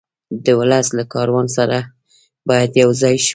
د 0.45 0.47
ولس 0.59 0.87
له 0.97 1.03
کاروان 1.13 1.47
سره 1.57 1.77
باید 2.49 2.71
یو 2.81 2.89
ځای 3.01 3.15
شو. 3.25 3.29